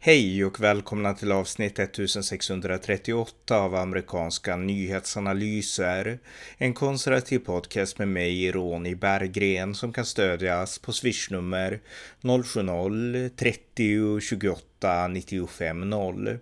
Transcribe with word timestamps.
Hej 0.00 0.44
och 0.44 0.60
välkomna 0.60 1.14
till 1.14 1.32
avsnitt 1.32 1.78
1638 1.78 3.58
av 3.58 3.74
amerikanska 3.74 4.56
nyhetsanalyser. 4.56 6.18
En 6.58 6.74
konservativ 6.74 7.38
podcast 7.38 7.98
med 7.98 8.08
mig, 8.08 8.52
Ronny 8.52 8.94
Berggren, 8.94 9.74
som 9.74 9.92
kan 9.92 10.04
stödjas 10.04 10.78
på 10.78 10.92
swishnummer 10.92 11.80
070-30 12.22 14.20
28 14.20 15.08
95 15.08 15.90
0. 15.90 16.38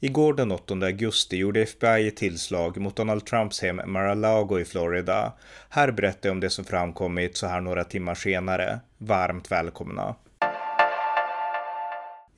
Igår 0.00 0.34
den 0.34 0.52
8 0.52 0.74
augusti 0.74 1.36
gjorde 1.36 1.62
FBI 1.62 2.08
ett 2.08 2.16
tillslag 2.16 2.76
mot 2.76 2.96
Donald 2.96 3.26
Trumps 3.26 3.62
hem 3.62 3.80
Mar-a-Lago 3.86 4.60
i 4.60 4.64
Florida. 4.64 5.32
Här 5.68 5.92
berättar 5.92 6.28
jag 6.28 6.34
om 6.34 6.40
det 6.40 6.50
som 6.50 6.64
framkommit 6.64 7.36
så 7.36 7.46
här 7.46 7.60
några 7.60 7.84
timmar 7.84 8.14
senare. 8.14 8.80
Varmt 8.98 9.50
välkomna! 9.50 10.14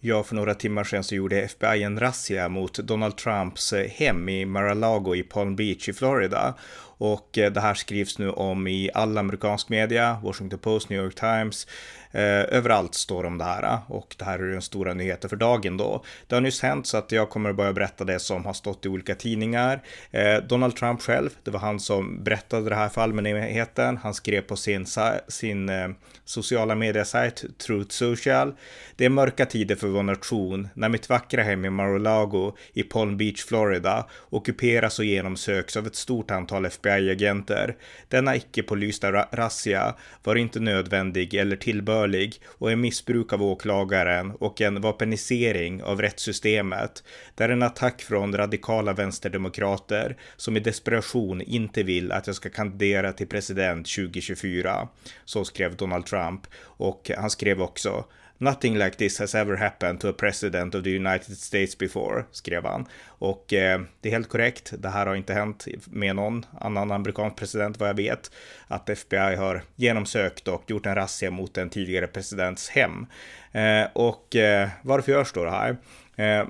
Ja, 0.05 0.23
för 0.23 0.35
några 0.35 0.55
timmar 0.55 0.85
sedan 0.85 1.05
så 1.05 1.15
gjorde 1.15 1.43
FBI 1.43 1.83
en 1.83 2.01
razzia 2.01 2.49
mot 2.49 2.75
Donald 2.75 3.17
Trumps 3.17 3.73
eh, 3.73 3.91
hem 3.91 4.29
i 4.29 4.45
Mar-a-Lago 4.45 5.15
i 5.15 5.23
Palm 5.23 5.57
Beach 5.57 5.89
i 5.89 5.93
Florida. 5.93 6.55
Och 7.03 7.39
eh, 7.39 7.53
det 7.53 7.61
här 7.61 7.75
skrivs 7.75 8.19
nu 8.19 8.31
om 8.31 8.67
i 8.67 8.91
all 8.95 9.19
amerikansk 9.19 9.69
media, 9.69 10.21
Washington 10.23 10.59
Post, 10.59 10.89
New 10.89 11.05
York 11.05 11.15
Times, 11.15 11.67
Eh, 12.15 12.57
överallt 12.57 12.95
står 12.95 13.25
om 13.25 13.39
det 13.39 13.45
här 13.45 13.63
eh, 13.63 13.91
och 13.91 14.15
det 14.19 14.25
här 14.25 14.39
är 14.39 14.53
den 14.53 14.63
stora 14.63 14.95
nyheten 14.95 15.31
för 15.31 15.37
dagen 15.37 15.77
då. 15.77 16.05
Det 16.27 16.35
har 16.35 16.41
nyss 16.41 16.63
hänt 16.63 16.87
så 16.87 16.97
att 16.97 17.13
jag 17.13 17.31
kommer 17.31 17.51
att 17.51 17.57
börja 17.57 17.73
berätta 17.73 18.05
det 18.05 18.19
som 18.19 18.45
har 18.45 18.53
stått 18.53 18.87
i 18.87 18.89
olika 18.89 19.15
tidningar. 19.15 19.83
Eh, 20.11 20.37
Donald 20.37 20.77
Trump 20.77 21.03
själv, 21.03 21.31
det 21.43 21.51
var 21.51 21.61
han 21.61 21.81
som 21.81 22.25
berättade 22.25 22.69
det 22.69 22.75
här 22.75 22.89
för 22.89 23.01
allmänheten. 23.01 23.97
Han 23.97 24.15
skrev 24.15 24.41
på 24.41 24.57
sin, 24.57 24.87
sin 25.29 25.69
eh, 25.69 25.89
sociala 26.25 26.75
mediesajt 26.75 27.45
Truth 27.59 27.91
Social. 27.91 28.55
Det 28.97 29.05
är 29.05 29.09
mörka 29.09 29.47
tider 29.47 29.77
för 29.77 29.89
vår 29.89 30.03
nation 30.03 30.69
när 30.75 30.89
mitt 30.89 31.09
vackra 31.09 31.43
hem 31.43 31.65
i 31.65 31.71
Mar-a-Lago 31.71 32.57
i 32.73 32.83
Palm 32.83 33.17
Beach, 33.17 33.45
Florida 33.45 34.07
ockuperas 34.31 34.99
och 34.99 35.05
genomsöks 35.05 35.77
av 35.77 35.87
ett 35.87 35.97
stort 35.97 36.31
antal 36.31 36.67
FBI 36.67 36.92
FBI-agenter. 36.93 37.77
Denna 38.09 38.37
icke 38.37 38.63
pålysta 38.63 39.13
razzia 39.13 39.95
var 40.23 40.37
inte 40.37 40.61
nödvändig 40.61 41.35
eller 41.35 41.57
tillbörlig 41.57 42.41
och 42.47 42.73
en 42.73 42.81
missbruk 42.81 43.33
av 43.33 43.43
åklagaren 43.43 44.31
och 44.31 44.61
en 44.61 44.81
vapenisering 44.81 45.83
av 45.83 46.01
rättssystemet. 46.03 47.05
Det 47.35 47.45
är 47.45 47.49
en 47.49 47.63
attack 47.63 48.03
från 48.03 48.37
radikala 48.37 48.93
vänsterdemokrater 48.93 50.17
som 50.37 50.57
i 50.57 50.61
desperation 50.61 51.43
inte 51.43 51.83
vill 51.83 52.13
att 52.13 52.27
jag 52.27 52.37
ska 52.37 52.51
kandidera 52.51 53.13
till 53.13 53.29
president 53.29 53.87
2024. 53.87 54.89
Så 55.25 55.45
skrev 55.45 55.77
Donald 55.77 56.07
Trump 56.07 56.41
och 56.65 57.11
han 57.19 57.31
skrev 57.31 57.63
också 57.63 58.05
Nothing 58.43 58.79
like 58.79 58.97
this 58.97 59.19
has 59.19 59.35
ever 59.35 59.57
happened 59.57 60.01
to 60.01 60.09
a 60.09 60.13
president 60.13 60.75
of 60.75 60.85
the 60.85 60.91
United 60.91 61.39
States 61.39 61.79
before, 61.79 62.25
skrev 62.31 62.65
han. 62.65 62.87
Och 63.07 63.53
eh, 63.53 63.81
det 64.01 64.09
är 64.09 64.13
helt 64.13 64.29
korrekt. 64.29 64.73
Det 64.79 64.89
här 64.89 65.07
har 65.07 65.15
inte 65.15 65.35
hänt 65.35 65.67
med 65.87 66.17
någon 66.17 66.47
annan 66.61 66.93
amerikansk 66.93 67.37
president 67.37 67.81
vad 67.81 67.89
jag 67.89 67.95
vet. 67.95 68.31
Att 68.69 68.89
FBI 68.89 69.37
har 69.37 69.63
genomsökt 69.77 70.49
och 70.49 70.63
gjort 70.67 70.87
en 70.87 70.95
razzia 70.95 71.31
mot 71.31 71.59
en 71.59 71.71
tidigare 71.71 72.07
presidents 72.07 72.69
hem. 72.69 73.07
Eh, 73.53 73.87
och 73.93 74.37
eh, 74.37 74.69
varför 74.83 75.13
görs 75.13 75.33
då 75.33 75.45
det 75.45 75.51
här? 75.51 75.77
Eh, 76.17 76.47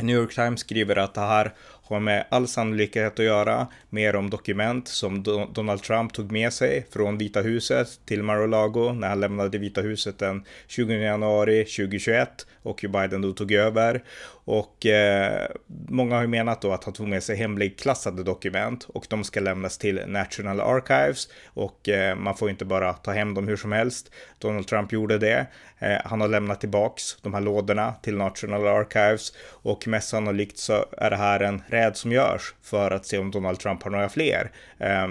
New 0.00 0.16
York 0.16 0.34
Times 0.34 0.60
skriver 0.60 0.96
att 0.96 1.14
det 1.14 1.20
här 1.20 1.54
har 1.88 2.00
med 2.00 2.24
all 2.28 2.48
sannolikhet 2.48 3.18
att 3.18 3.24
göra 3.24 3.66
mer 3.90 4.16
om 4.16 4.30
dokument 4.30 4.88
som 4.88 5.22
Donald 5.52 5.82
Trump 5.82 6.12
tog 6.12 6.32
med 6.32 6.52
sig 6.52 6.86
från 6.90 7.18
Vita 7.18 7.40
huset 7.40 8.00
till 8.04 8.22
Mar-a-Lago 8.22 8.92
när 8.92 9.08
han 9.08 9.20
lämnade 9.20 9.58
Vita 9.58 9.80
huset 9.80 10.18
den 10.18 10.44
20 10.66 10.94
januari 10.94 11.64
2021 11.64 12.46
och 12.62 12.84
Biden 12.88 13.22
då 13.22 13.32
tog 13.32 13.52
över. 13.52 14.02
Och 14.44 14.86
eh, 14.86 15.48
många 15.88 16.14
har 16.14 16.22
ju 16.22 16.28
menat 16.28 16.62
då 16.62 16.72
att 16.72 16.84
han 16.84 16.94
tog 16.94 17.08
med 17.08 17.22
sig 17.22 17.36
hemligklassade 17.36 18.22
dokument 18.22 18.84
och 18.88 19.06
de 19.08 19.24
ska 19.24 19.40
lämnas 19.40 19.78
till 19.78 20.02
National 20.06 20.60
Archives 20.60 21.28
och 21.46 21.88
eh, 21.88 22.16
man 22.16 22.36
får 22.36 22.50
inte 22.50 22.64
bara 22.64 22.92
ta 22.92 23.12
hem 23.12 23.34
dem 23.34 23.48
hur 23.48 23.56
som 23.56 23.72
helst. 23.72 24.10
Donald 24.38 24.66
Trump 24.66 24.92
gjorde 24.92 25.18
det. 25.18 25.46
Eh, 25.78 25.98
han 26.04 26.20
har 26.20 26.28
lämnat 26.28 26.60
tillbaks 26.60 27.16
de 27.22 27.34
här 27.34 27.40
lådorna 27.40 27.94
till 28.02 28.16
National 28.16 28.66
Archives 28.66 29.32
och 29.50 29.88
mest 29.88 30.08
sannolikt 30.08 30.58
så 30.58 30.84
är 30.98 31.10
det 31.10 31.16
här 31.16 31.40
en 31.40 31.62
räd 31.78 31.96
som 31.96 32.12
görs 32.12 32.54
för 32.62 32.90
att 32.90 33.06
se 33.06 33.18
om 33.18 33.30
Donald 33.30 33.58
Trump 33.58 33.82
har 33.82 33.90
några 33.90 34.08
fler. 34.08 34.50
Eh, 34.78 35.08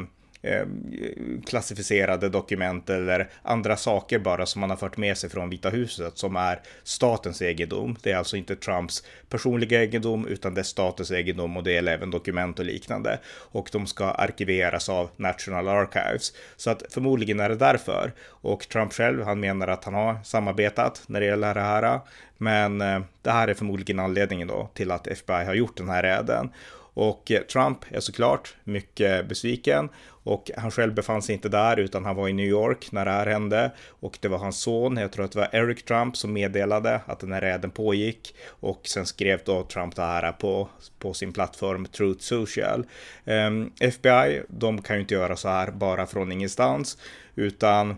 eh, 0.53 0.65
klassificerade 1.45 2.29
dokument 2.29 2.89
eller 2.89 3.29
andra 3.41 3.77
saker 3.77 4.19
bara 4.19 4.45
som 4.45 4.61
man 4.61 4.69
har 4.69 4.77
fört 4.77 4.97
med 4.97 5.17
sig 5.17 5.29
från 5.29 5.49
Vita 5.49 5.69
huset 5.69 6.17
som 6.17 6.35
är 6.35 6.61
statens 6.83 7.41
egendom. 7.41 7.97
Det 8.03 8.11
är 8.11 8.17
alltså 8.17 8.37
inte 8.37 8.55
Trumps 8.55 9.03
personliga 9.29 9.83
egendom 9.83 10.27
utan 10.27 10.53
det 10.53 10.61
är 10.61 10.63
statens 10.63 11.11
egendom 11.11 11.57
och 11.57 11.63
det 11.63 11.71
gäller 11.71 11.93
även 11.93 12.11
dokument 12.11 12.59
och 12.59 12.65
liknande. 12.65 13.19
Och 13.27 13.69
de 13.71 13.87
ska 13.87 14.05
arkiveras 14.05 14.89
av 14.89 15.09
National 15.15 15.67
Archives. 15.67 16.33
Så 16.55 16.69
att 16.69 16.83
förmodligen 16.89 17.39
är 17.39 17.49
det 17.49 17.55
därför. 17.55 18.13
Och 18.27 18.69
Trump 18.69 18.93
själv, 18.93 19.23
han 19.23 19.39
menar 19.39 19.67
att 19.67 19.83
han 19.83 19.93
har 19.93 20.17
samarbetat 20.23 21.03
när 21.07 21.19
det 21.19 21.25
gäller 21.25 21.53
det 21.53 21.61
här. 21.61 21.99
Men 22.37 22.81
eh, 22.81 22.99
det 23.21 23.31
här 23.31 23.47
är 23.47 23.53
förmodligen 23.53 23.99
anledningen 23.99 24.47
då 24.47 24.69
till 24.73 24.91
att 24.91 25.07
FBI 25.07 25.45
har 25.45 25.53
gjort 25.53 25.77
den 25.77 25.89
här 25.89 26.03
räden. 26.03 26.49
Och 26.97 27.31
eh, 27.31 27.41
Trump 27.41 27.85
är 27.89 27.99
såklart 27.99 28.55
mycket 28.63 29.27
besviken. 29.27 29.89
Och 30.23 30.51
han 30.57 30.71
själv 30.71 30.93
befann 30.93 31.21
sig 31.21 31.35
inte 31.35 31.49
där 31.49 31.79
utan 31.79 32.05
han 32.05 32.15
var 32.15 32.27
i 32.27 32.33
New 32.33 32.45
York 32.45 32.91
när 32.91 33.05
det 33.05 33.11
här 33.11 33.25
hände. 33.25 33.71
Och 33.99 34.17
det 34.21 34.27
var 34.27 34.37
hans 34.37 34.59
son, 34.59 34.97
jag 34.97 35.11
tror 35.11 35.25
att 35.25 35.31
det 35.31 35.39
var 35.39 35.49
Eric 35.51 35.85
Trump 35.85 36.17
som 36.17 36.33
meddelade 36.33 37.01
att 37.05 37.19
den 37.19 37.31
här 37.31 37.41
räden 37.41 37.71
pågick. 37.71 38.35
Och 38.47 38.81
sen 38.83 39.05
skrev 39.05 39.41
då 39.45 39.63
Trump 39.63 39.95
det 39.95 40.01
här 40.01 40.31
på, 40.31 40.69
på 40.99 41.13
sin 41.13 41.33
plattform 41.33 41.85
Truth 41.85 42.23
Social. 42.23 42.85
Ehm, 43.25 43.61
um, 43.61 43.71
FBI, 43.79 44.41
de 44.47 44.81
kan 44.81 44.95
ju 44.95 45.01
inte 45.01 45.13
göra 45.13 45.35
så 45.35 45.49
här 45.49 45.71
bara 45.71 46.07
från 46.07 46.31
ingenstans 46.31 46.97
utan 47.35 47.95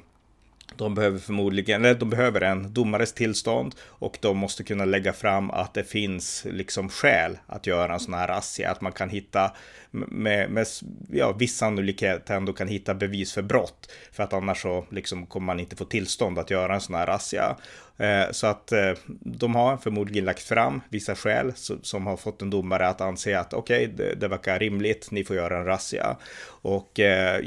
de 0.79 0.95
behöver 0.95 1.19
förmodligen, 1.19 1.85
eller 1.85 1.99
de 1.99 2.09
behöver 2.09 2.41
en 2.41 2.73
domares 2.73 3.13
tillstånd 3.13 3.75
och 3.81 4.17
de 4.21 4.37
måste 4.37 4.63
kunna 4.63 4.85
lägga 4.85 5.13
fram 5.13 5.51
att 5.51 5.73
det 5.73 5.83
finns 5.83 6.45
liksom 6.49 6.89
skäl 6.89 7.37
att 7.47 7.67
göra 7.67 7.93
en 7.93 7.99
sån 7.99 8.13
här 8.13 8.27
razzia, 8.27 8.71
att 8.71 8.81
man 8.81 8.91
kan 8.91 9.09
hitta 9.09 9.51
med, 9.91 10.51
med 10.51 10.67
ja, 11.09 11.31
viss 11.31 11.57
sannolikhet 11.57 12.29
ändå 12.29 12.53
kan 12.53 12.67
hitta 12.67 12.93
bevis 12.93 13.33
för 13.33 13.41
brott. 13.41 13.91
För 14.11 14.23
att 14.23 14.33
annars 14.33 14.61
så 14.61 14.85
liksom 14.89 15.25
kommer 15.25 15.45
man 15.45 15.59
inte 15.59 15.75
få 15.75 15.85
tillstånd 15.85 16.39
att 16.39 16.49
göra 16.49 16.73
en 16.73 16.81
sån 16.81 16.95
här 16.95 17.07
razzia. 17.07 17.55
Eh, 17.99 18.31
så 18.31 18.47
att 18.47 18.71
eh, 18.71 18.91
de 19.19 19.55
har 19.55 19.77
förmodligen 19.77 20.25
lagt 20.25 20.43
fram 20.43 20.81
vissa 20.89 21.15
skäl 21.15 21.53
som 21.81 22.07
har 22.07 22.17
fått 22.17 22.41
en 22.41 22.49
domare 22.49 22.87
att 22.87 23.01
anse 23.01 23.39
att 23.39 23.53
okej, 23.53 23.85
okay, 23.85 23.95
det, 23.95 24.15
det 24.15 24.27
verkar 24.27 24.59
rimligt, 24.59 25.11
ni 25.11 25.23
får 25.23 25.35
göra 25.35 25.57
en 25.57 25.65
razzia. 25.65 26.17
Och 26.61 26.99
eh, 26.99 27.39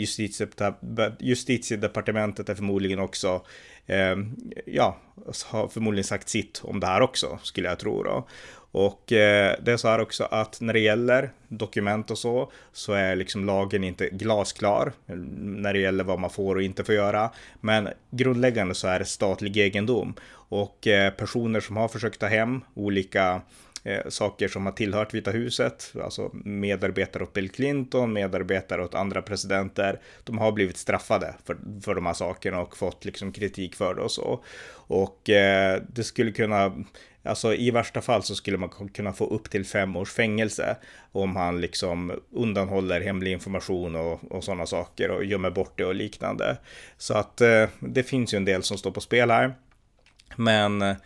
justitiedepartementet 1.21 2.49
är 2.49 2.55
förmodligen 2.55 2.99
också 2.99 3.22
Eh, 3.87 4.17
ja, 4.67 4.97
har 5.45 5.69
förmodligen 5.69 6.05
sagt 6.05 6.29
sitt 6.29 6.61
om 6.65 6.81
det 6.81 6.87
här 6.87 7.01
också, 7.01 7.39
skulle 7.43 7.69
jag 7.69 7.79
tro. 7.79 8.03
Då. 8.03 8.27
Och 8.73 9.13
eh, 9.13 9.57
det 9.63 9.73
är 9.73 9.77
så 9.77 9.89
här 9.89 10.01
också 10.01 10.25
att 10.25 10.61
när 10.61 10.73
det 10.73 10.81
gäller 10.81 11.31
dokument 11.49 12.11
och 12.11 12.19
så, 12.19 12.53
så 12.73 12.93
är 12.93 13.17
liksom 13.17 13.45
lagen 13.45 13.85
inte 13.85 14.09
glasklar 14.09 14.93
mm, 15.09 15.63
när 15.63 15.73
det 15.73 15.79
gäller 15.79 16.05
vad 16.05 16.19
man 16.19 16.31
får 16.31 16.57
och 16.57 16.63
inte 16.63 16.85
får 16.85 16.95
göra. 16.95 17.31
Men 17.61 17.89
grundläggande 18.11 18.75
så 18.75 18.89
är 18.89 18.99
det 18.99 19.05
statlig 19.05 19.57
egendom 19.57 20.15
och 20.33 20.87
eh, 20.87 21.11
personer 21.13 21.61
som 21.61 21.77
har 21.77 21.89
försökt 21.89 22.21
ta 22.21 22.27
hem 22.27 22.61
olika 22.75 23.41
eh, 23.83 24.09
saker 24.09 24.49
som 24.49 24.67
har 24.67 24.73
tillhört 24.73 25.15
Vita 25.15 25.31
huset, 25.31 25.93
alltså 26.03 26.31
medarbetare 26.33 27.23
åt 27.23 27.33
Bill 27.33 27.51
Clinton, 27.51 28.13
medarbetare 28.13 28.85
åt 28.85 28.95
andra 28.95 29.23
presidenter, 29.23 30.01
de 30.25 30.39
har 30.39 30.53
blivit 30.53 30.77
straffade 30.77 31.35
för, 31.45 31.57
för 31.85 31.95
de 31.95 32.07
här 32.07 32.15
sakerna 32.15 32.61
och 32.61 32.77
fått 32.77 33.05
liksom 33.05 33.33
kritik 33.33 33.75
för 33.75 33.95
det 33.95 34.03
och 34.03 34.11
så. 34.11 34.45
Och 34.75 35.31
eh, 35.31 35.83
det 35.89 36.05
skulle 36.05 36.33
kunna 36.33 36.85
Alltså 37.25 37.55
i 37.55 37.71
värsta 37.71 38.01
fall 38.01 38.23
så 38.23 38.35
skulle 38.35 38.59
man 38.59 38.69
kunna 38.69 39.13
få 39.13 39.27
upp 39.27 39.51
till 39.51 39.67
fem 39.67 39.97
års 39.97 40.13
fängelse 40.13 40.77
om 41.13 41.37
han 41.37 41.61
liksom 41.61 42.13
undanhåller 42.31 43.01
hemlig 43.01 43.33
information 43.33 43.97
och, 43.97 44.33
och 44.33 44.45
sådana 44.45 44.67
saker 44.67 45.11
och 45.11 45.25
gömmer 45.25 45.51
bort 45.51 45.79
det 45.79 45.85
och 45.85 45.95
liknande. 45.95 46.57
Så 46.99 47.15
att 47.15 47.41
eh, 47.41 47.69
det 47.81 48.03
finns 48.03 48.35
ju 48.35 48.37
en 48.37 48.45
del 48.45 48.63
som 48.63 48.79
står 48.79 48.91
på 48.91 49.01
spel 49.01 49.31
här. 49.31 49.55
Men 50.37 50.83
Eh, 50.83 50.97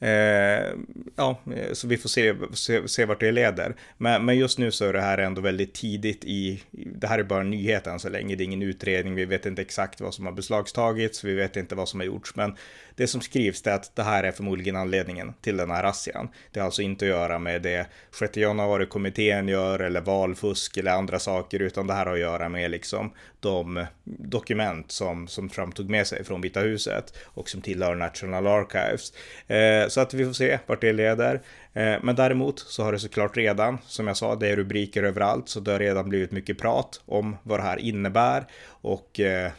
Eh, 0.00 0.74
ja, 1.16 1.40
så 1.72 1.88
vi 1.88 1.96
får 1.96 2.08
se, 2.08 2.34
se, 2.52 2.88
se 2.88 3.04
vart 3.04 3.20
det 3.20 3.32
leder. 3.32 3.74
Men, 3.98 4.24
men 4.24 4.36
just 4.36 4.58
nu 4.58 4.70
så 4.70 4.84
är 4.84 4.92
det 4.92 5.00
här 5.00 5.18
ändå 5.18 5.40
väldigt 5.40 5.74
tidigt 5.74 6.24
i, 6.24 6.62
det 6.70 7.06
här 7.06 7.18
är 7.18 7.22
bara 7.22 7.42
nyheten 7.42 8.00
så 8.00 8.08
länge, 8.08 8.36
det 8.36 8.42
är 8.42 8.46
ingen 8.46 8.62
utredning, 8.62 9.14
vi 9.14 9.24
vet 9.24 9.46
inte 9.46 9.62
exakt 9.62 10.00
vad 10.00 10.14
som 10.14 10.26
har 10.26 10.32
beslagtagits, 10.32 11.24
vi 11.24 11.34
vet 11.34 11.56
inte 11.56 11.74
vad 11.74 11.88
som 11.88 12.00
har 12.00 12.06
gjorts, 12.06 12.36
men 12.36 12.56
det 12.96 13.06
som 13.06 13.20
skrivs 13.20 13.66
är 13.66 13.70
att 13.70 13.96
det 13.96 14.02
här 14.02 14.24
är 14.24 14.32
förmodligen 14.32 14.76
anledningen 14.76 15.34
till 15.40 15.56
den 15.56 15.70
här 15.70 15.82
razzian. 15.82 16.28
Det 16.50 16.60
har 16.60 16.64
alltså 16.64 16.82
inte 16.82 17.04
att 17.04 17.08
göra 17.08 17.38
med 17.38 17.62
det 17.62 17.86
6 18.18 18.36
januari-kommittén 18.36 19.48
gör 19.48 19.78
eller 19.78 20.00
valfusk 20.00 20.76
eller 20.76 20.90
andra 20.90 21.18
saker, 21.18 21.60
utan 21.60 21.86
det 21.86 21.94
här 21.94 22.06
har 22.06 22.12
att 22.12 22.20
göra 22.20 22.48
med 22.48 22.70
liksom 22.70 23.12
de 23.40 23.86
dokument 24.04 24.92
som, 24.92 25.28
som 25.28 25.48
Trump 25.48 25.74
tog 25.74 25.90
med 25.90 26.06
sig 26.06 26.24
från 26.24 26.40
Vita 26.40 26.60
huset 26.60 27.16
och 27.24 27.48
som 27.48 27.62
tillhör 27.62 27.94
National 27.94 28.46
Archives. 28.46 29.12
Eh, 29.48 29.83
Eh, 29.84 29.88
så 29.88 30.00
att 30.00 30.14
vi 30.14 30.24
får 30.24 30.32
se 30.32 30.58
vart 30.66 30.80
det 30.80 30.92
leder. 30.92 31.40
Eh, 31.74 31.96
men 32.02 32.16
däremot 32.16 32.58
så 32.58 32.82
har 32.82 32.92
det 32.92 32.98
såklart 32.98 33.36
redan, 33.36 33.78
som 33.86 34.06
jag 34.06 34.16
sa, 34.16 34.34
det 34.34 34.48
är 34.48 34.56
rubriker 34.56 35.02
överallt, 35.02 35.48
så 35.48 35.60
det 35.60 35.72
har 35.72 35.78
redan 35.78 36.08
blivit 36.08 36.32
mycket 36.32 36.58
prat 36.58 37.00
om 37.06 37.36
vad 37.42 37.58
det 37.58 37.62
här 37.62 37.76
innebär 37.76 38.46
och 38.66 39.20
eh, 39.20 39.52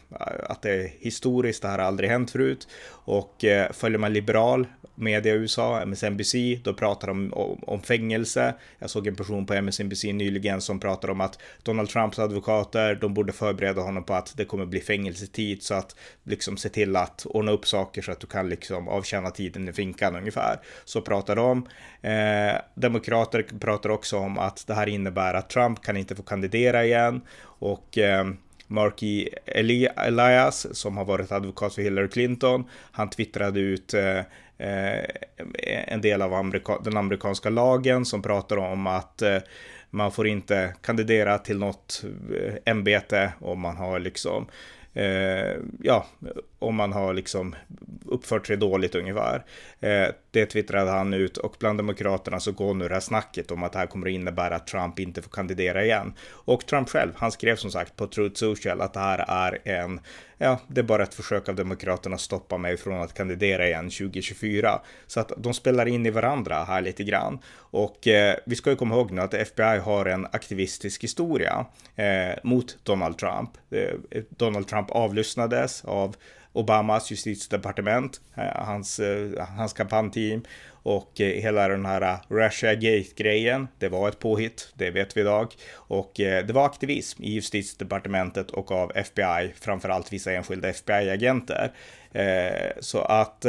att 0.49 0.61
det 0.61 0.71
är 0.71 0.91
historiskt, 0.99 1.61
det 1.61 1.67
här 1.67 1.77
har 1.77 1.85
aldrig 1.85 2.09
hänt 2.09 2.31
förut. 2.31 2.67
Och 2.89 3.45
eh, 3.45 3.71
följer 3.71 3.99
man 3.99 4.13
liberal 4.13 4.67
media 4.95 5.33
i 5.33 5.37
USA, 5.37 5.81
MSNBC, 5.81 6.35
då 6.63 6.73
pratar 6.73 7.07
de 7.07 7.33
om, 7.33 7.63
om 7.63 7.81
fängelse. 7.81 8.55
Jag 8.79 8.89
såg 8.89 9.07
en 9.07 9.15
person 9.15 9.45
på 9.45 9.53
MSNBC 9.53 10.03
nyligen 10.03 10.61
som 10.61 10.79
pratade 10.79 11.13
om 11.13 11.21
att 11.21 11.39
Donald 11.63 11.89
Trumps 11.89 12.19
advokater, 12.19 12.95
de 12.95 13.13
borde 13.13 13.33
förbereda 13.33 13.81
honom 13.81 14.03
på 14.03 14.13
att 14.13 14.33
det 14.37 14.45
kommer 14.45 14.65
bli 14.65 14.79
fängelsetid 14.79 15.63
så 15.63 15.73
att 15.73 15.95
liksom 16.23 16.57
se 16.57 16.69
till 16.69 16.95
att 16.95 17.25
ordna 17.25 17.51
upp 17.51 17.67
saker 17.67 18.01
så 18.01 18.11
att 18.11 18.19
du 18.19 18.27
kan 18.27 18.49
liksom 18.49 18.87
avtjäna 18.87 19.31
tiden 19.31 19.69
i 19.69 19.73
finkan 19.73 20.15
ungefär. 20.15 20.59
Så 20.85 21.01
pratar 21.01 21.35
de. 21.35 21.67
Eh, 22.05 22.61
demokrater 22.75 23.45
pratar 23.59 23.89
också 23.89 24.17
om 24.17 24.39
att 24.39 24.67
det 24.67 24.73
här 24.73 24.87
innebär 24.87 25.33
att 25.33 25.49
Trump 25.49 25.83
kan 25.83 25.97
inte 25.97 26.15
få 26.15 26.23
kandidera 26.23 26.85
igen. 26.85 27.21
Och 27.43 27.97
eh, 27.97 28.25
Marky 28.67 29.29
e. 29.45 29.89
Elias, 29.95 30.77
som 30.77 30.97
har 30.97 31.05
varit 31.05 31.31
advokat 31.31 31.75
för 31.75 31.81
Hillary 31.81 32.07
Clinton, 32.07 32.69
han 32.91 33.09
twittrade 33.09 33.59
ut 33.59 33.93
eh, 33.93 34.17
eh, 34.57 35.05
en 35.87 36.01
del 36.01 36.21
av 36.21 36.33
amerika 36.33 36.77
den 36.83 36.97
amerikanska 36.97 37.49
lagen 37.49 38.05
som 38.05 38.21
pratar 38.21 38.57
om 38.57 38.87
att 38.87 39.21
eh, 39.21 39.37
man 39.89 40.11
får 40.11 40.27
inte 40.27 40.73
kandidera 40.81 41.37
till 41.37 41.57
något 41.57 42.03
eh, 42.39 42.53
ämbete 42.65 43.33
om 43.39 43.59
man 43.59 43.77
har 43.77 43.99
liksom 43.99 44.47
eh, 44.95 45.55
ja, 45.81 46.05
om 46.59 46.75
man 46.75 46.93
har 46.93 47.13
liksom 47.13 47.55
uppfört 48.05 48.47
sig 48.47 48.57
dåligt 48.57 48.95
ungefär. 48.95 49.45
Eh, 49.79 50.07
det 50.31 50.45
twittrade 50.45 50.91
han 50.91 51.13
ut 51.13 51.37
och 51.37 51.55
bland 51.59 51.79
demokraterna 51.79 52.39
så 52.39 52.51
går 52.51 52.73
nu 52.73 52.87
det 52.87 52.93
här 52.93 53.01
snacket 53.01 53.51
om 53.51 53.63
att 53.63 53.71
det 53.71 53.79
här 53.79 53.87
kommer 53.87 54.07
att 54.07 54.13
innebära 54.13 54.55
att 54.55 54.67
Trump 54.67 54.99
inte 54.99 55.21
får 55.21 55.31
kandidera 55.31 55.85
igen. 55.85 56.13
Och 56.29 56.65
Trump 56.65 56.89
själv, 56.89 57.11
han 57.15 57.31
skrev 57.31 57.55
som 57.55 57.71
sagt 57.71 57.95
på 57.95 58.07
Truth 58.07 58.39
Social 58.39 58.81
att 58.81 58.93
det 58.93 58.99
här 58.99 59.25
är 59.27 59.59
en 59.63 59.99
ja, 60.37 60.59
det 60.67 60.81
är 60.81 60.85
bara 60.85 61.03
ett 61.03 61.13
försök 61.13 61.49
av 61.49 61.55
Demokraterna 61.55 62.15
att 62.15 62.21
stoppa 62.21 62.57
mig 62.57 62.77
från 62.77 63.01
att 63.01 63.13
kandidera 63.13 63.67
igen 63.67 63.89
2024. 63.89 64.81
Så 65.07 65.19
att 65.19 65.31
de 65.37 65.53
spelar 65.53 65.85
in 65.85 66.05
i 66.05 66.09
varandra 66.09 66.63
här 66.63 66.81
lite 66.81 67.03
grann. 67.03 67.39
Och 67.55 68.07
eh, 68.07 68.35
vi 68.45 68.55
ska 68.55 68.69
ju 68.69 68.75
komma 68.75 68.95
ihåg 68.95 69.11
nu 69.11 69.21
att 69.21 69.33
FBI 69.33 69.77
har 69.77 70.05
en 70.05 70.25
aktivistisk 70.25 71.03
historia 71.03 71.65
eh, 71.95 72.39
mot 72.43 72.77
Donald 72.83 73.17
Trump. 73.17 73.49
Eh, 73.69 74.23
Donald 74.29 74.67
Trump 74.67 74.84
avlyssnades 74.91 75.85
av 75.85 76.15
Obamas 76.55 77.11
justitiedepartement, 77.11 78.21
eh, 78.35 78.65
hans, 78.65 78.99
eh, 78.99 79.47
hans 79.57 79.73
kampanjteam 79.73 80.43
och 80.71 81.21
eh, 81.21 81.41
hela 81.41 81.67
den 81.67 81.85
här 81.85 82.17
Russia 82.27 82.75
Gate-grejen, 82.75 83.67
det 83.79 83.89
var 83.89 84.09
ett 84.09 84.19
påhitt, 84.19 84.73
det 84.73 84.91
vet 84.91 85.17
vi 85.17 85.21
idag. 85.21 85.53
Och 85.73 86.11
det 86.15 86.51
var 86.51 86.65
aktivism 86.65 87.23
i 87.23 87.31
justitiedepartementet 87.33 88.51
och 88.51 88.71
av 88.71 88.91
FBI, 88.95 89.53
framförallt 89.59 90.13
vissa 90.13 90.31
enskilda 90.31 90.69
FBI-agenter. 90.69 91.71
Så 92.79 93.01
att 93.01 93.45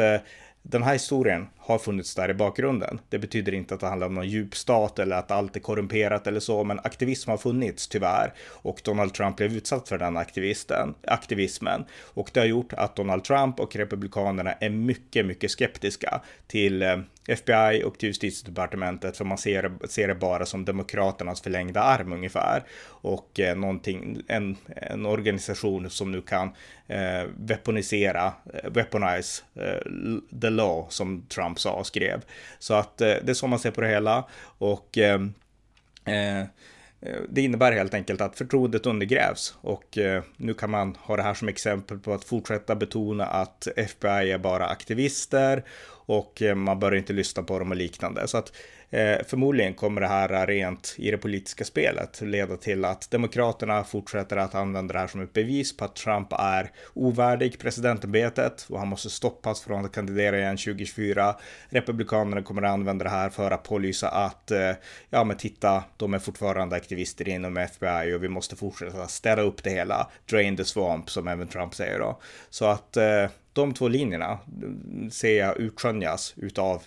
den 0.63 0.83
här 0.83 0.93
historien 0.93 1.47
har 1.67 1.79
funnits 1.79 2.15
där 2.15 2.31
i 2.31 2.35
bakgrunden. 2.35 3.01
Det 3.09 3.19
betyder 3.19 3.55
inte 3.55 3.75
att 3.75 3.81
det 3.81 3.87
handlar 3.87 4.07
om 4.07 4.15
någon 4.15 4.29
djupstat 4.29 4.99
eller 4.99 5.17
att 5.17 5.31
allt 5.31 5.57
är 5.57 5.61
korrumperat 5.61 6.27
eller 6.27 6.41
så, 6.41 6.65
men 6.65 6.79
aktivism 6.79 7.31
har 7.31 7.37
funnits 7.37 7.89
tyvärr. 7.89 8.33
Och 8.49 8.81
Donald 8.85 9.15
Trump 9.15 9.37
blev 9.37 9.57
utsatt 9.57 9.89
för 9.89 9.99
den 9.99 10.17
aktivisten, 10.17 10.95
aktivismen. 11.07 11.85
Och 12.15 12.31
det 12.33 12.41
har 12.41 12.47
gjort 12.47 12.73
att 12.73 12.97
Donald 12.97 13.25
Trump 13.25 13.61
och 13.61 13.77
republikanerna 13.77 14.53
är 14.53 14.71
mycket, 14.71 15.27
mycket 15.27 15.51
skeptiska 15.51 16.21
till 16.47 16.83
eh, 16.83 16.97
FBI 17.29 17.83
och 17.85 17.99
till 17.99 18.09
justitiedepartementet 18.09 19.17
för 19.17 19.25
man 19.25 19.39
ser, 19.39 19.73
ser 19.89 20.09
det 20.09 20.15
bara 20.15 20.47
som 20.47 20.65
demokraternas 20.65 21.41
förlängda 21.41 21.81
arm 21.81 22.13
ungefär. 22.13 22.63
Och 22.87 23.41
eh, 23.41 23.57
någonting, 23.57 24.23
en, 24.29 24.57
en 24.67 25.07
organisation 25.07 25.91
som 25.91 26.13
nu 26.13 26.23
kan 26.23 26.51
eh, 26.87 27.25
weaponisera, 27.39 28.33
eh, 28.55 28.71
weaponize 28.71 29.43
eh, 29.55 30.41
the 30.41 30.51
law 30.51 30.87
som 30.89 31.27
Trump 31.29 31.56
sa 31.59 31.73
och 31.73 31.87
skrev. 31.87 32.25
Så 32.59 32.75
att 32.75 33.01
eh, 33.01 33.15
det 33.23 33.31
är 33.31 33.35
så 33.35 33.47
man 33.47 33.59
ser 33.59 33.71
på 33.71 33.81
det 33.81 33.89
hela 33.89 34.25
och 34.59 34.99
ehm, 34.99 35.35
eh, 36.05 36.41
eh, 36.41 36.47
det 37.29 37.43
innebär 37.43 37.73
helt 37.73 37.95
enkelt 37.95 38.21
att 38.21 38.39
förtroendet 38.39 38.87
undergrävs 38.87 39.55
och 39.61 39.99
eh, 39.99 40.23
nu 40.37 40.55
kan 40.55 40.71
man 40.71 40.97
ha 41.01 41.17
det 41.17 41.23
här 41.23 41.35
som 41.35 41.49
exempel 41.49 41.99
på 41.99 42.13
att 42.13 42.25
fortsätta 42.25 42.75
betona 42.75 43.27
att 43.27 43.69
FBI 43.77 44.33
är 44.33 44.39
bara 44.39 44.67
aktivister 44.67 45.65
och 46.07 46.43
eh, 46.43 46.55
man 46.55 46.81
bör 46.81 46.95
inte 46.95 47.13
lyssna 47.13 47.43
på 47.43 47.59
dem 47.59 47.71
och 47.71 47.77
liknande. 47.77 48.29
Så 48.29 48.39
att 48.39 48.53
Eh, 48.91 49.19
förmodligen 49.27 49.75
kommer 49.75 50.01
det 50.01 50.07
här 50.07 50.47
rent 50.47 50.95
i 50.99 51.11
det 51.11 51.19
politiska 51.19 51.65
spelet 51.65 52.21
leda 52.21 52.57
till 52.57 52.85
att 52.85 53.11
Demokraterna 53.11 53.85
fortsätter 53.85 54.37
att 54.37 54.55
använda 54.55 54.93
det 54.93 54.99
här 54.99 55.07
som 55.07 55.21
ett 55.21 55.33
bevis 55.33 55.77
på 55.77 55.85
att 55.85 55.97
Trump 55.97 56.33
är 56.33 56.71
ovärdig 56.95 57.59
presidentämbetet 57.59 58.67
och 58.69 58.79
han 58.79 58.89
måste 58.89 59.11
stoppas 59.11 59.61
från 59.61 59.85
att 59.85 59.93
kandidera 59.93 60.39
igen 60.39 60.57
2024. 60.57 61.37
Republikanerna 61.69 62.43
kommer 62.43 62.63
att 62.63 62.73
använda 62.73 63.05
det 63.05 63.11
här 63.11 63.31
för 63.31 63.51
att 63.51 63.63
pålysa 63.63 64.09
att 64.09 64.51
eh, 64.51 64.73
ja, 65.11 65.25
men 65.25 65.37
titta, 65.37 65.85
de 65.97 66.15
är 66.15 66.19
fortfarande 66.19 66.77
aktivister 66.77 67.29
inom 67.29 67.57
FBI 67.57 68.15
och 68.15 68.23
vi 68.23 68.29
måste 68.29 68.57
fortsätta 68.57 69.07
städa 69.07 69.43
upp 69.43 69.63
det 69.63 69.71
hela. 69.71 70.11
Drain 70.31 70.57
the 70.57 70.65
swamp 70.65 71.11
som 71.11 71.29
även 71.29 71.49
Trump 71.49 71.75
säger 71.75 71.99
då. 71.99 72.21
Så 72.51 72.65
att 72.65 72.97
eh, 72.97 73.27
de 73.57 73.75
två 73.75 73.89
linjerna 73.89 74.39
ser 75.11 75.39
jag 75.39 75.59
utskönjas 75.59 76.35
utav, 76.37 76.83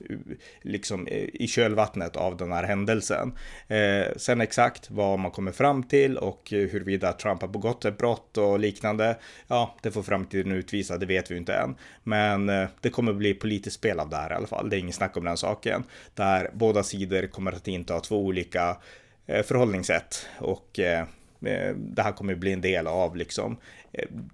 liksom 0.62 1.08
eh, 1.08 1.24
i 1.34 1.48
kölvattnet 1.48 2.16
av 2.16 2.38
den 2.38 2.52
här 2.52 2.64
händelsen. 2.64 3.34
Eh, 3.68 4.16
sen 4.18 4.42
exakt 4.42 4.92
vad 4.92 5.20
man 5.20 5.32
kommer 5.32 5.52
fram 5.52 5.84
till 5.84 6.18
och 6.18 6.50
huruvida 6.50 7.14
Trump 7.14 7.42
har 7.42 7.48
begått 7.48 7.86
ett 7.86 7.98
brott 7.98 8.38
och 8.38 8.60
liknande, 8.60 9.18
ja, 9.48 9.76
det 9.82 9.92
får 9.92 10.04
framtiden 10.04 10.52
utvisa, 10.52 10.98
det 10.98 11.06
vet 11.06 11.32
vi 11.32 11.38
inte 11.38 11.54
än. 11.54 11.76
Men 12.04 12.50
eh, 12.50 12.68
det 12.82 12.90
kommer 12.90 13.14
bli 13.14 13.34
politiskt 13.34 13.76
spel 13.76 14.00
av 14.00 14.10
det 14.10 14.16
här 14.16 14.32
i 14.32 14.36
alla 14.36 14.48
fall, 14.48 14.70
det 14.70 14.78
är 14.78 14.80
ingen 14.80 14.94
snack 14.94 15.18
om 15.18 15.26
den 15.26 15.38
saken. 15.38 15.84
Där 16.14 16.50
båda 16.54 16.84
sidor 16.84 17.28
kommer 17.28 17.52
att 17.52 17.68
inta 17.68 18.00
två 18.00 18.26
olika 18.26 18.78
eh, 19.26 19.44
förhållningssätt 19.44 20.26
och 20.40 20.80
eh, 20.80 21.02
eh 21.46 21.76
det 21.76 22.02
här 22.02 22.12
kommer 22.12 22.36
bli 22.36 22.54
en 22.54 22.62
del 22.62 22.88
av 22.88 23.16
liksom 23.16 23.58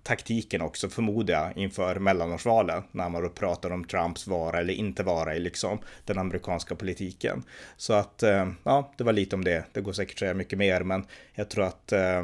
taktiken 0.04 0.62
också 0.62 0.90
förmodar 0.90 1.34
jag 1.34 1.58
inför 1.58 1.96
mellanårsvalen 1.96 2.84
när 2.92 3.10
man 3.10 3.24
då 3.24 3.30
pratar 3.30 3.72
om 3.72 3.84
Trumps 3.84 4.28
vara 4.28 4.60
eller 4.60 4.74
inte 4.74 5.04
vara 5.04 5.36
i 5.36 5.40
liksom 5.40 5.80
den 6.06 6.18
amerikanska 6.18 6.76
politiken. 6.76 7.44
Så 7.78 7.94
att 7.94 8.24
eh, 8.24 8.52
ja, 8.64 8.94
det 8.98 9.04
var 9.04 9.14
lite 9.14 9.36
om 9.36 9.44
det. 9.44 9.66
Det 9.72 9.82
går 9.82 9.94
säkert 9.94 10.16
att 10.16 10.20
säga 10.20 10.34
mycket 10.34 10.60
mer, 10.60 10.82
men 10.82 11.06
jag 11.34 11.50
tror 11.50 11.66
att 11.66 11.92
eh, 11.92 12.24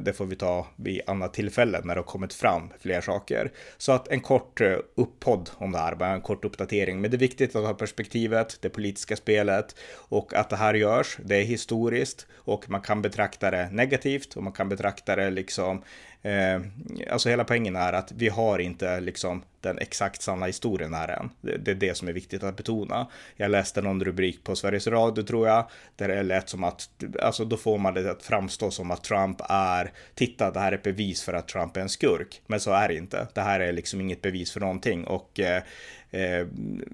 det 0.00 0.12
får 0.12 0.26
vi 0.26 0.36
ta 0.36 0.66
vid 0.76 1.00
annat 1.06 1.34
tillfälle 1.34 1.80
när 1.84 1.94
det 1.94 2.00
har 2.00 2.06
kommit 2.06 2.34
fram 2.34 2.70
fler 2.80 3.00
saker. 3.00 3.52
Så 3.78 3.92
att 3.92 4.08
en 4.08 4.20
kort 4.20 4.60
eh, 4.60 4.76
uppodd 4.94 5.50
om 5.54 5.72
det 5.72 5.78
här, 5.78 5.94
bara 5.94 6.08
en 6.08 6.20
kort 6.20 6.44
uppdatering. 6.44 7.00
Men 7.00 7.10
det 7.10 7.16
är 7.16 7.18
viktigt 7.18 7.56
att 7.56 7.66
ha 7.66 7.74
perspektivet, 7.74 8.58
det 8.60 8.68
politiska 8.68 9.16
spelet 9.16 9.76
och 9.94 10.34
att 10.34 10.50
det 10.50 10.56
här 10.56 10.74
görs. 10.74 11.18
Det 11.24 11.36
är 11.36 11.44
historiskt 11.44 12.26
och 12.34 12.70
man 12.70 12.80
kan 12.80 13.02
betrakta 13.02 13.50
det 13.50 13.68
negativt 13.70 14.36
och 14.36 14.42
man 14.42 14.52
kan 14.52 14.68
betrakta 14.68 15.16
det 15.16 15.30
liksom 15.30 15.82
Eh, 16.22 16.60
alltså 17.10 17.28
hela 17.28 17.44
poängen 17.44 17.76
är 17.76 17.92
att 17.92 18.12
vi 18.12 18.28
har 18.28 18.58
inte 18.58 19.00
liksom 19.00 19.42
den 19.62 19.78
exakt 19.78 20.22
sanna 20.22 20.46
historien 20.46 20.94
är 20.94 21.08
än. 21.08 21.30
Det, 21.40 21.56
det, 21.56 21.70
är 21.70 21.74
det 21.74 21.96
som 21.96 22.08
är 22.08 22.12
viktigt 22.12 22.42
att 22.42 22.56
betona. 22.56 23.06
Jag 23.36 23.50
läste 23.50 23.82
någon 23.82 24.04
rubrik 24.04 24.44
på 24.44 24.56
Sveriges 24.56 24.86
Radio 24.86 25.22
tror 25.22 25.48
jag, 25.48 25.70
där 25.96 26.08
det 26.08 26.22
lät 26.22 26.48
som 26.48 26.64
att, 26.64 26.88
alltså 27.22 27.44
då 27.44 27.56
får 27.56 27.78
man 27.78 27.94
det 27.94 28.10
att 28.10 28.22
framstå 28.22 28.70
som 28.70 28.90
att 28.90 29.04
Trump 29.04 29.40
är, 29.48 29.92
titta 30.14 30.50
det 30.50 30.60
här 30.60 30.72
är 30.72 30.76
ett 30.76 30.82
bevis 30.82 31.22
för 31.22 31.32
att 31.32 31.48
Trump 31.48 31.76
är 31.76 31.80
en 31.80 31.88
skurk. 31.88 32.42
Men 32.46 32.60
så 32.60 32.72
är 32.72 32.88
det 32.88 32.94
inte. 32.94 33.26
Det 33.34 33.40
här 33.40 33.60
är 33.60 33.72
liksom 33.72 34.00
inget 34.00 34.22
bevis 34.22 34.52
för 34.52 34.60
någonting 34.60 35.04
och 35.04 35.40
eh, 35.40 35.62
eh, 36.12 36.46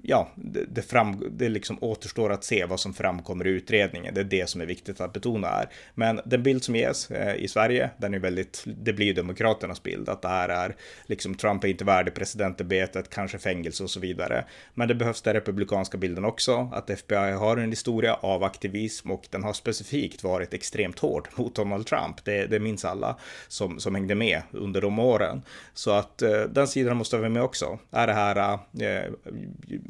ja, 0.03 0.29
det, 0.35 0.65
det, 0.65 0.81
fram, 0.81 1.23
det 1.31 1.49
liksom 1.49 1.77
återstår 1.81 2.31
att 2.31 2.43
se 2.43 2.65
vad 2.65 2.79
som 2.79 2.93
framkommer 2.93 3.47
i 3.47 3.49
utredningen. 3.49 4.13
Det 4.13 4.21
är 4.21 4.25
det 4.25 4.49
som 4.49 4.61
är 4.61 4.65
viktigt 4.65 5.01
att 5.01 5.13
betona 5.13 5.47
här. 5.47 5.69
Men 5.95 6.21
den 6.25 6.43
bild 6.43 6.63
som 6.63 6.75
ges 6.75 7.11
eh, 7.11 7.35
i 7.35 7.47
Sverige, 7.47 7.89
den 7.97 8.13
är 8.13 8.19
väldigt, 8.19 8.63
det 8.65 8.93
blir 8.93 9.05
ju 9.05 9.13
Demokraternas 9.13 9.83
bild 9.83 10.09
att 10.09 10.21
det 10.21 10.27
här 10.27 10.49
är 10.49 10.75
liksom 11.05 11.35
Trump 11.35 11.63
är 11.63 11.67
inte 11.67 11.85
värdig 11.85 12.13
president 12.13 12.58
presidentämbetet, 12.59 13.09
kanske 13.09 13.39
fängelse 13.39 13.83
och 13.83 13.89
så 13.89 13.99
vidare. 13.99 14.45
Men 14.73 14.87
det 14.87 14.95
behövs 14.95 15.21
den 15.21 15.33
republikanska 15.33 15.97
bilden 15.97 16.25
också, 16.25 16.69
att 16.73 16.89
FBI 16.89 17.31
har 17.31 17.57
en 17.57 17.69
historia 17.69 18.13
av 18.13 18.43
aktivism 18.43 19.11
och 19.11 19.27
den 19.31 19.43
har 19.43 19.53
specifikt 19.53 20.23
varit 20.23 20.53
extremt 20.53 20.99
hård 20.99 21.27
mot 21.35 21.55
Donald 21.55 21.87
Trump. 21.87 22.25
Det, 22.25 22.45
det 22.45 22.59
minns 22.59 22.85
alla 22.85 23.17
som, 23.47 23.79
som 23.79 23.95
hängde 23.95 24.15
med 24.15 24.41
under 24.51 24.81
de 24.81 24.99
åren. 24.99 25.41
Så 25.73 25.91
att 25.91 26.21
eh, 26.21 26.41
den 26.41 26.67
sidan 26.67 26.97
måste 26.97 27.17
vi 27.17 27.29
med 27.29 27.43
också. 27.43 27.79
Är 27.91 28.07
det 28.07 28.13
här 28.13 28.59
eh, 28.79 29.11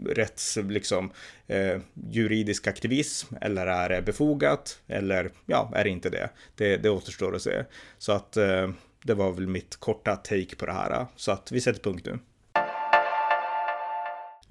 rätts, 0.05 0.57
liksom, 0.57 1.11
eh, 1.47 1.79
juridisk 2.11 2.67
aktivism 2.67 3.35
eller 3.41 3.67
är 3.67 3.89
det 3.89 4.01
befogat 4.01 4.79
eller 4.87 5.31
ja, 5.45 5.71
är 5.75 5.83
det 5.83 5.89
inte 5.89 6.09
det? 6.09 6.29
Det, 6.55 6.77
det 6.77 6.89
återstår 6.89 7.35
att 7.35 7.41
se. 7.41 7.63
Så 7.97 8.11
att 8.11 8.37
eh, 8.37 8.69
det 9.03 9.13
var 9.13 9.31
väl 9.31 9.47
mitt 9.47 9.75
korta 9.75 10.15
take 10.15 10.55
på 10.55 10.65
det 10.65 10.73
här. 10.73 11.05
Så 11.15 11.31
att 11.31 11.51
vi 11.51 11.61
sätter 11.61 11.81
punkt 11.81 12.05
nu. 12.05 12.19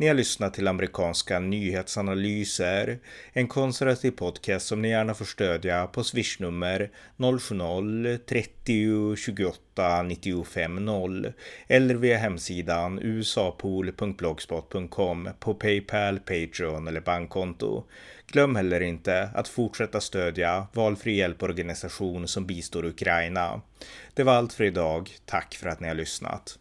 Ni 0.01 0.07
har 0.07 0.15
lyssnat 0.15 0.55
till 0.55 0.69
amerikanska 0.69 1.41
nyhetsanalyser, 1.41 2.99
en 3.33 3.49
konservativ 3.49 4.11
podcast 4.11 4.67
som 4.67 4.83
ni 4.83 4.89
gärna 4.89 5.15
får 5.15 5.25
stödja 5.25 5.87
på 5.87 6.05
swishnummer 6.05 6.91
070-30 7.17 9.17
28 9.17 10.03
95 10.03 10.85
0 10.85 11.33
eller 11.67 11.95
via 11.95 12.19
hemsidan 12.19 12.99
usapool.blogspot.com 13.03 15.29
på 15.41 15.55
Paypal, 15.55 16.19
Patreon 16.19 16.89
eller 16.89 17.01
bankkonto. 17.01 17.85
Glöm 18.27 18.57
heller 18.57 18.81
inte 18.81 19.31
att 19.35 19.49
fortsätta 19.49 20.01
stödja 20.01 20.67
valfri 20.73 21.17
hjälporganisation 21.17 22.29
som 22.29 22.47
bistår 22.47 22.85
Ukraina. 22.85 23.61
Det 24.15 24.23
var 24.23 24.33
allt 24.33 24.53
för 24.53 24.65
idag. 24.65 25.11
Tack 25.27 25.55
för 25.55 25.69
att 25.69 25.81
ni 25.81 25.89
har 25.89 25.95
lyssnat. 25.95 26.59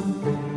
Thank 0.00 0.24
you. 0.24 0.49